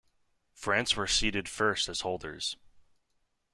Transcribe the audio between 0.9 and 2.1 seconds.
were seeded first as